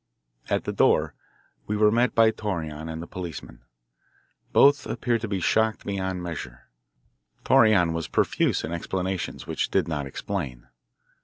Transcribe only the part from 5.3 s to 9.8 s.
shocked beyond measure. Torreon was profuse in explanations which